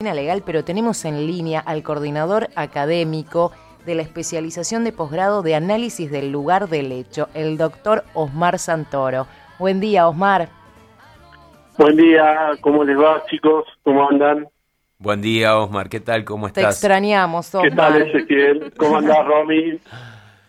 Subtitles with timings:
[0.00, 3.50] legal, pero tenemos en línea al coordinador académico
[3.84, 9.26] de la especialización de posgrado de análisis del lugar del hecho, el doctor Osmar Santoro.
[9.58, 10.50] Buen día, Osmar.
[11.76, 13.64] Buen día, ¿cómo les va, chicos?
[13.82, 14.46] ¿Cómo andan?
[14.98, 16.24] Buen día, Osmar, ¿qué tal?
[16.24, 16.62] ¿Cómo estás?
[16.62, 17.68] Te extrañamos, Osmar.
[17.68, 18.72] ¿Qué tal, Ezequiel?
[18.76, 19.80] ¿Cómo andás, Romy?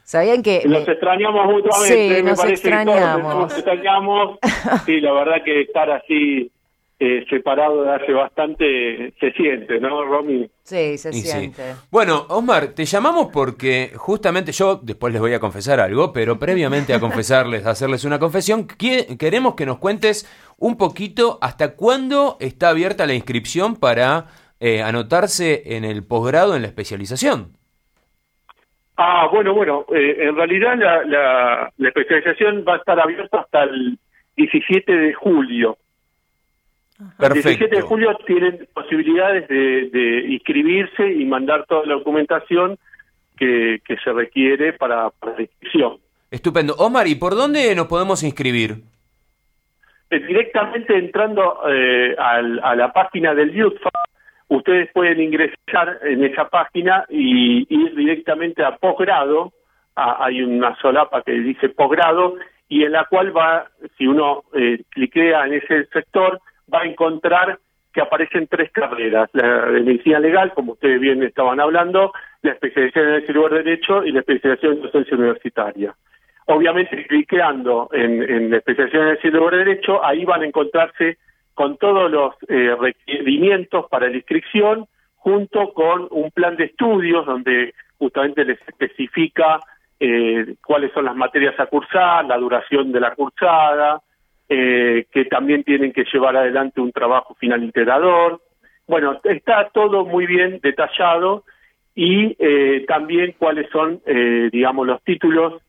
[0.03, 0.61] ¿Sabían que...?
[0.67, 3.33] Nos extrañamos mutuamente, sí, me nos parece extrañamos.
[3.33, 4.39] que nos extrañamos.
[4.85, 6.51] Sí, la verdad que estar así
[7.01, 10.49] eh, separado de hace bastante se siente, ¿no, Romy?
[10.63, 11.27] Sí, se Y sí.
[11.27, 11.63] siente.
[11.89, 16.93] Bueno, Osmar, te llamamos porque justamente yo, después les voy a confesar algo, pero previamente
[16.93, 20.27] a confesarles, a hacerles una confesión, queremos que nos cuentes
[20.57, 24.25] un poquito hasta cuándo está abierta la inscripción para
[24.59, 27.53] eh, anotarse en el posgrado en la especialización.
[28.97, 33.63] Ah, bueno, bueno, eh, en realidad la, la, la especialización va a estar abierta hasta
[33.63, 33.97] el
[34.35, 35.77] 17 de julio.
[37.19, 42.77] El 17 de julio tienen posibilidades de, de inscribirse y mandar toda la documentación
[43.37, 45.97] que, que se requiere para, para la inscripción.
[46.29, 46.75] Estupendo.
[46.77, 48.83] Osmar, ¿y por dónde nos podemos inscribir?
[50.09, 53.89] Eh, directamente entrando eh, al- a la página del YUTFA,
[54.49, 59.53] ustedes pueden ingresar en esa página y ir directamente a posgrado.
[59.95, 62.35] Hay una solapa que dice posgrado
[62.67, 66.39] y en la cual va, si uno eh, cliquea en ese sector,
[66.73, 67.59] va a encontrar
[67.93, 73.09] que aparecen tres carreras, la de medicina legal, como ustedes bien estaban hablando, la especialización
[73.09, 75.95] en el lugar de derecho y la especialización en docencia universitaria.
[76.45, 81.17] Obviamente, cliqueando en, en la especialización en el lugar de derecho, ahí van a encontrarse
[81.59, 87.73] con todos los eh, requerimientos para la inscripción, junto con un plan de estudios donde
[87.97, 89.59] justamente les especifica
[89.99, 94.01] eh, cuáles son las materias a cursar, la duración de la cursada,
[94.49, 98.41] eh, que también tienen que llevar adelante un trabajo final integrador.
[98.87, 101.43] Bueno, está todo muy bien detallado
[101.95, 105.61] y eh, también cuáles son, eh, digamos, los títulos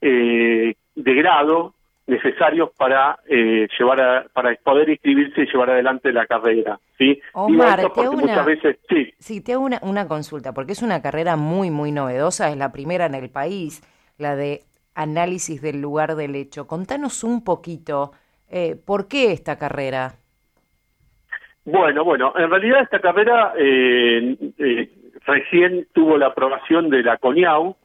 [0.00, 1.74] eh, de grado
[2.06, 7.18] necesarios para eh, llevar a, para poder inscribirse y llevar adelante la carrera, ¿sí?
[7.32, 10.82] Omar, te hago muchas una- veces, sí, Sí, te hago una, una consulta, porque es
[10.82, 13.82] una carrera muy, muy novedosa, es la primera en el país,
[14.18, 14.60] la de
[14.94, 16.66] análisis del lugar del hecho.
[16.66, 18.12] Contanos un poquito,
[18.54, 20.14] eh, ¿por qué esta carrera?
[21.64, 24.90] Bueno, bueno, en realidad esta carrera eh, eh,
[25.26, 27.76] recién tuvo la aprobación de la CONIAU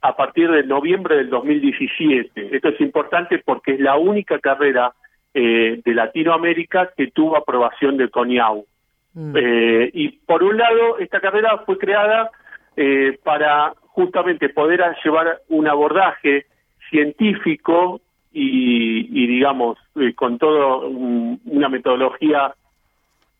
[0.00, 2.56] a partir de noviembre del 2017.
[2.56, 4.92] Esto es importante porque es la única carrera
[5.32, 8.66] eh, de Latinoamérica que tuvo aprobación de CONIAU.
[9.14, 9.36] Mm.
[9.36, 12.30] Eh, y por un lado, esta carrera fue creada
[12.76, 16.46] eh, para justamente poder llevar un abordaje
[16.90, 18.00] científico
[18.38, 22.52] y, y, digamos, eh, con todo un- una metodología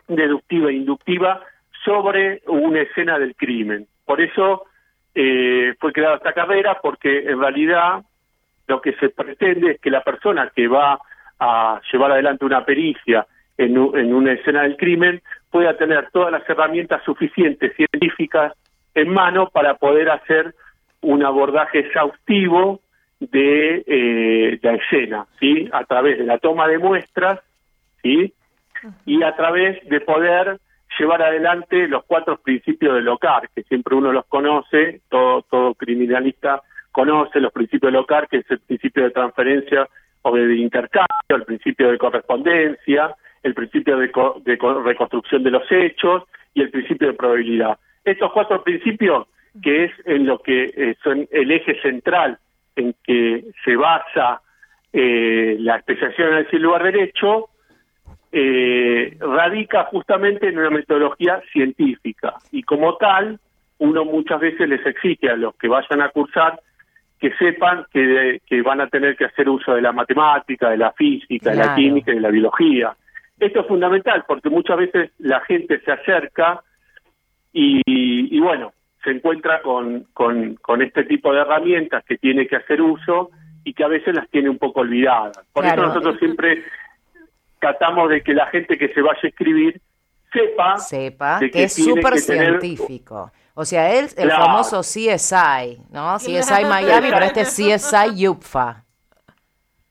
[0.07, 1.41] deductiva e inductiva
[1.85, 3.85] sobre una escena del crimen.
[4.05, 4.63] Por eso
[5.19, 8.01] eh, fue creada esta carrera, porque en realidad
[8.67, 10.99] lo que se pretende es que la persona que va
[11.39, 13.25] a llevar adelante una pericia
[13.57, 15.21] en, en una escena del crimen
[15.51, 18.53] pueda tener todas las herramientas suficientes científicas
[18.95, 20.53] en mano para poder hacer
[21.01, 22.79] un abordaje exhaustivo
[23.19, 25.67] de eh, la escena, ¿sí?
[25.71, 27.39] A través de la toma de muestras,
[28.03, 28.33] ¿sí?
[29.05, 30.59] y a través de poder
[30.99, 36.61] llevar adelante los cuatro principios del LOCAR, que siempre uno los conoce, todo, todo criminalista
[36.91, 39.87] conoce los principios del LOCAR, que es el principio de transferencia
[40.21, 45.51] o de intercambio, el principio de correspondencia, el principio de, co- de co- reconstrucción de
[45.51, 46.23] los hechos
[46.53, 47.77] y el principio de probabilidad.
[48.03, 49.27] Estos cuatro principios,
[49.61, 52.37] que es en lo que eh, son el eje central
[52.77, 54.41] en que se basa
[54.93, 57.49] eh, la especialización en el lugar derecho,
[58.31, 63.39] eh, radica justamente en una metodología científica y como tal
[63.79, 66.59] uno muchas veces les exige a los que vayan a cursar
[67.19, 70.91] que sepan que, que van a tener que hacer uso de la matemática, de la
[70.91, 72.95] física, de la química y de la biología.
[73.39, 76.61] Esto es fundamental porque muchas veces la gente se acerca
[77.53, 78.73] y, y bueno,
[79.03, 83.29] se encuentra con, con, con este tipo de herramientas que tiene que hacer uso
[83.63, 85.37] y que a veces las tiene un poco olvidadas.
[85.53, 85.83] Por Claro.
[85.83, 86.63] eso nosotros siempre
[87.59, 89.79] tratamos de que la gente que se vaya a escribir
[90.31, 93.31] sepa, Sepa de que es súper tener- científico.
[93.53, 94.45] O sea, él, el Claro.
[94.45, 96.17] famoso CSI, ¿no?
[96.17, 98.83] CSI Miami, pero este es CSI Yupfa.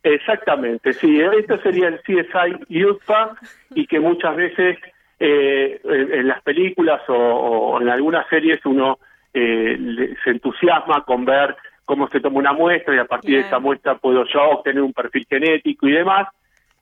[0.02, 3.34] Exactamente, sí, esto sería el CSI UFA
[3.74, 4.78] y que muchas veces
[5.18, 8.98] eh, en, las películas o, o en algunas series uno
[9.32, 13.58] eh, se entusiasma con ver cómo se toma una muestra y a partir de esa
[13.58, 16.28] muestra puedo yo obtener un perfil genético y demás,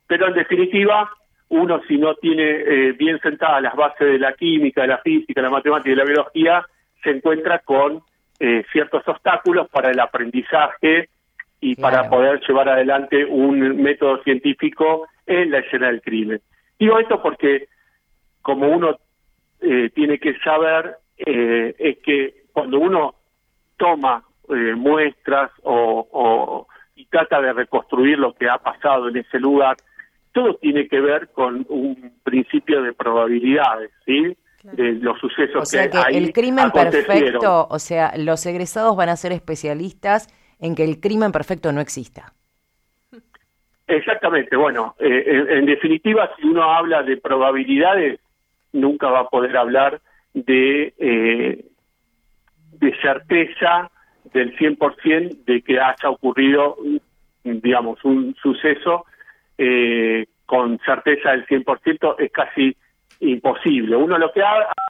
[0.07, 1.09] pero en definitiva
[1.49, 5.41] uno si no tiene eh, bien sentadas las bases de la química, de la física,
[5.41, 6.65] de la matemática y de la biología,
[7.03, 8.01] se encuentra con
[8.39, 11.09] eh, ciertos obstáculos para el aprendizaje
[11.61, 16.41] y para poder llevar adelante un método científico en la escena del crimen.
[16.79, 17.67] Digo esto porque
[18.45, 18.95] como uno
[19.59, 23.15] eh, tiene que saber es que cuando uno
[23.77, 24.23] toma
[24.75, 29.77] muestras o, y trata de reconstruir lo que ha pasado en ese lugar,
[30.33, 34.37] todo tiene que ver con un principio de probabilidades, ¿sí?
[34.63, 39.15] De los sucesos o sea que, el crimen perfecto, o sea, los egresados van a
[39.15, 40.27] ser especialistas
[40.59, 42.33] en que el crimen perfecto no exista.
[43.87, 48.19] Exactamente, bueno, eh, en, definitiva, si uno habla de probabilidades,
[48.75, 50.01] nunca va a poder hablar
[50.33, 51.65] de, eh,
[52.73, 53.89] de certeza
[54.33, 56.77] del 100% de que haya ocurrido,
[57.43, 59.05] digamos, un suceso
[59.57, 62.75] eh, con certeza del 100% es casi
[63.21, 63.95] imposible.
[63.95, 64.43] Uno lo que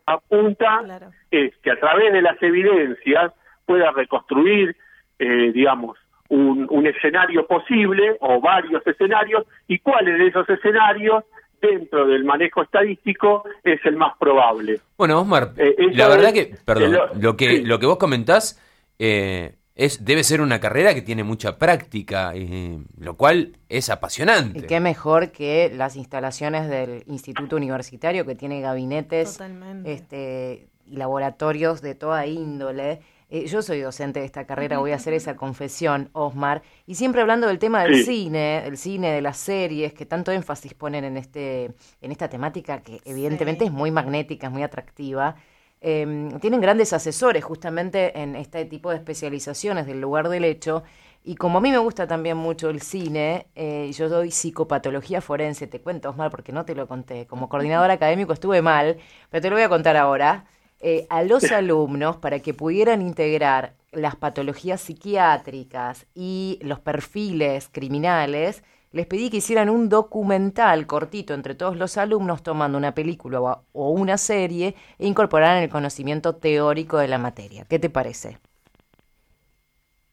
[0.06, 0.84] apunta
[1.30, 3.32] es que a través de las evidencias
[3.66, 4.76] pueda reconstruir,
[5.20, 5.98] eh, digamos,
[6.30, 11.24] un, un, escenario posible o varios escenarios y cuáles de esos escenarios
[11.66, 14.80] dentro del manejo estadístico es el más probable.
[14.98, 18.62] Bueno, Osmar, eh, la verdad que, perdón, lo, que lo que vos comentás
[19.00, 24.60] eh, es, debe ser una carrera que tiene mucha práctica, y, lo cual es apasionante.
[24.60, 29.40] Y qué mejor que las instalaciones del Instituto Universitario, que tiene gabinetes
[29.84, 33.02] este, y laboratorios de toda índole.
[33.30, 37.22] Eh, yo soy docente de esta carrera, voy a hacer esa confesión, Osmar, y siempre
[37.22, 41.18] hablando del tema del cine, el cine, de las series, que tanto énfasis ponen en,
[41.18, 45.36] este, en esta temática que evidentemente es muy magnética, es muy atractiva.
[45.82, 50.84] Em, tienen grandes asesores justamente en este tipo de especializaciones del lugar del hecho.
[51.24, 55.68] Y como a mí me gusta también mucho el cine, eh, yo doy psicopatología forense,
[55.68, 57.28] te cuento mal porque no te lo conté.
[57.28, 58.98] Como coordinador académico estuve mal,
[59.30, 60.46] pero te lo voy a contar ahora.
[60.82, 68.64] Eh, a los alumnos para que pudieran integrar las patologías psiquiátricas y los perfiles criminales,
[68.92, 73.90] les pedí que hicieran un documental cortito entre todos los alumnos tomando una película o
[73.90, 77.66] una serie e incorporaran el conocimiento teórico de la materia.
[77.70, 78.38] ¿Qué te parece?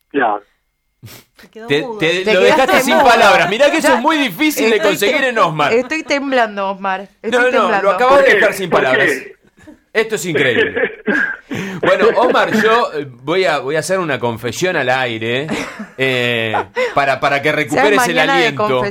[0.08, 0.43] Claro.
[1.69, 3.50] Te, lo dejaste sin palabras.
[3.50, 5.73] Mirá que eso es muy difícil de conseguir en Osmar.
[5.73, 7.08] Estoy temblando, Osmar.
[7.23, 9.11] no, no, lo acabas de dejar sin palabras.
[9.93, 10.75] Esto es increíble.
[11.85, 15.49] Bueno, Omar, yo eh, voy a, voy a hacer una confesión al aire
[15.99, 16.55] eh,
[16.94, 18.83] para, para que recuperes el aliento.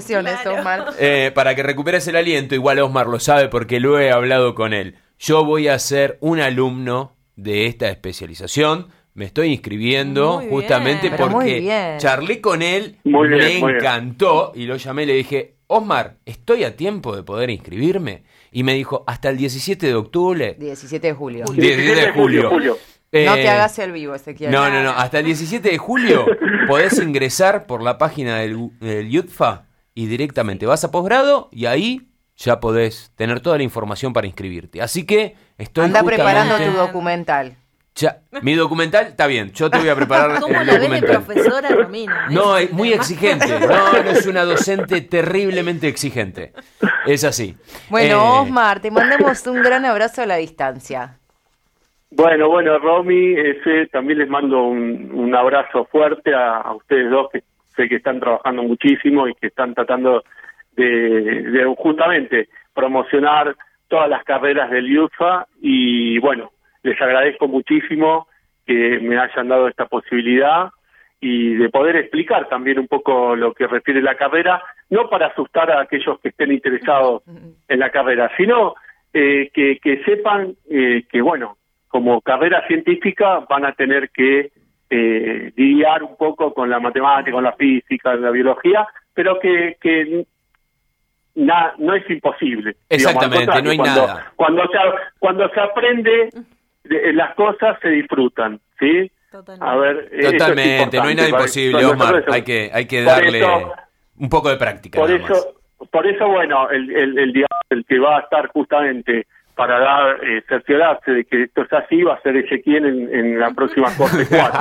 [0.99, 4.73] Eh, para que recuperes el aliento, igual Omar lo sabe porque lo he hablado con
[4.73, 4.97] él.
[5.17, 8.89] Yo voy a ser un alumno de esta especialización.
[9.13, 15.13] Me estoy inscribiendo justamente porque charlé con él, me encantó y lo llamé y le
[15.13, 18.23] dije, Osmar, ¿estoy a tiempo de poder inscribirme?
[18.51, 20.55] Y me dijo, hasta el 17 de octubre.
[20.59, 21.45] 17 de julio.
[21.45, 22.77] 17 de julio.
[23.13, 24.51] Eh, no te hagas el vivo, Ezequiel.
[24.51, 24.91] No, no, no.
[24.91, 26.25] Hasta el 17 de julio
[26.67, 32.11] podés ingresar por la página del, del YUTFA y directamente vas a posgrado y ahí
[32.37, 34.81] ya podés tener toda la información para inscribirte.
[34.81, 37.57] Así que estoy Anda preparando tu documental.
[37.95, 41.23] Ya, mi documental está bien, yo te voy a preparar ¿Cómo el la documental.
[41.23, 42.27] profesora Romina?
[42.29, 43.59] No, es muy exigente.
[43.59, 46.53] No, no es una docente terriblemente exigente.
[47.05, 47.55] Es así.
[47.89, 51.17] Bueno, eh, Osmar, te mandamos un gran abrazo a la distancia.
[52.13, 57.43] Bueno, bueno, Romy, ese, también les mando un, abrazo fuerte a, ustedes dos que
[57.75, 60.21] sé que están trabajando muchísimo y que están tratando
[60.75, 63.55] de, justamente promocionar
[63.87, 66.51] todas las carreras del IUFA y bueno,
[66.83, 68.27] les agradezco muchísimo
[68.65, 70.69] que me hayan dado esta posibilidad
[71.19, 75.71] y de poder explicar también un poco lo que refiere la carrera, no para asustar
[75.71, 77.23] a aquellos que estén interesados
[77.67, 78.75] en la carrera, sino
[79.13, 81.57] eh, que, que, sepan eh, que, bueno,
[81.87, 84.51] como carrera científica van a tener que
[84.89, 89.77] eh, lidiar un poco con la matemática, con la física, con la biología, pero que,
[89.79, 90.25] que
[91.35, 92.75] no es imposible.
[92.89, 94.31] Exactamente, no hay nada.
[94.35, 94.77] Cuando se,
[95.19, 96.29] cuando se aprende
[96.83, 99.11] las cosas se disfrutan, ¿sí?
[99.31, 99.65] Totalmente.
[99.65, 102.25] A ver, Totalmente, no hay nada imposible, Omar.
[102.31, 103.43] hay que, hay que darle
[104.17, 104.99] un poco de práctica.
[104.99, 105.55] Por eso,
[105.89, 110.43] por eso, bueno, el, el, el, el que va a estar justamente para dar eh,
[110.47, 114.25] cerciorarse de que esto es así va a ser Ezequiel en, en la próxima Corte
[114.27, 114.59] 4.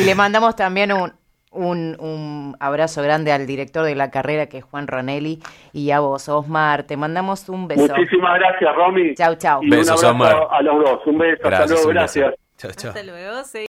[0.02, 1.12] y le mandamos también un,
[1.52, 5.40] un, un, abrazo grande al director de la carrera, que es Juan Ronelli,
[5.72, 6.84] y a vos, Osmar.
[6.84, 7.94] Te mandamos un beso.
[7.94, 9.14] Muchísimas gracias, Romy.
[9.14, 9.62] Chau, chau.
[9.62, 11.06] Y un abrazo a los dos.
[11.06, 11.48] Un beso.
[11.48, 11.88] hasta luego.
[11.88, 12.34] Gracias.
[12.56, 12.90] Chao, chao.
[12.90, 13.42] Hasta luego.